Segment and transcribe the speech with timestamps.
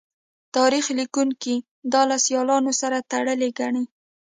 [0.55, 1.55] تاریخ لیکوونکي
[1.93, 3.83] دا له سیالانو سره تړلې ګڼي